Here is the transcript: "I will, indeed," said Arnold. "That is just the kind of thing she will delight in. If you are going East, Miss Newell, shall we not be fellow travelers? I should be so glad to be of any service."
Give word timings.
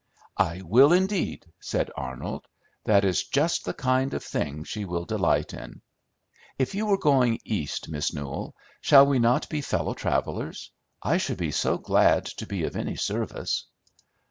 "I 0.39 0.63
will, 0.63 0.93
indeed," 0.93 1.45
said 1.59 1.91
Arnold. 1.95 2.47
"That 2.85 3.05
is 3.05 3.23
just 3.27 3.65
the 3.65 3.73
kind 3.75 4.15
of 4.15 4.23
thing 4.23 4.63
she 4.63 4.83
will 4.83 5.05
delight 5.05 5.53
in. 5.53 5.83
If 6.57 6.73
you 6.73 6.89
are 6.89 6.97
going 6.97 7.37
East, 7.45 7.87
Miss 7.87 8.11
Newell, 8.11 8.55
shall 8.81 9.05
we 9.05 9.19
not 9.19 9.47
be 9.47 9.61
fellow 9.61 9.93
travelers? 9.93 10.71
I 11.03 11.17
should 11.17 11.37
be 11.37 11.51
so 11.51 11.77
glad 11.77 12.25
to 12.41 12.47
be 12.47 12.63
of 12.63 12.75
any 12.75 12.95
service." 12.95 13.67